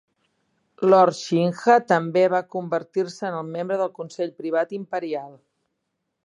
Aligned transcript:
Lord 0.91 1.17
Sinha 1.17 1.75
també 1.91 2.23
va 2.35 2.39
convertir-se 2.55 3.31
en 3.43 3.53
membre 3.59 3.79
del 3.83 3.93
Consell 4.01 4.33
Privat 4.41 4.75
Imperial. 4.81 5.31